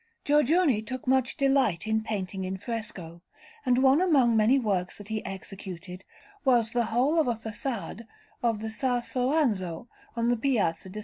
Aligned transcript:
Giorgione 0.25 0.81
took 0.81 1.05
much 1.05 1.37
delight 1.37 1.85
in 1.85 2.01
painting 2.01 2.43
in 2.43 2.57
fresco, 2.57 3.21
and 3.67 3.77
one 3.83 4.01
among 4.01 4.35
many 4.35 4.57
works 4.57 4.97
that 4.97 5.09
he 5.09 5.23
executed 5.23 6.05
was 6.43 6.71
the 6.71 6.85
whole 6.85 7.19
of 7.19 7.27
a 7.27 7.35
façade 7.35 8.07
of 8.41 8.61
the 8.61 8.71
Ca 8.71 9.01
Soranzo 9.01 9.87
on 10.15 10.29
the 10.29 10.37
Piazza 10.37 10.89
di 10.89 10.99
S. 10.99 10.99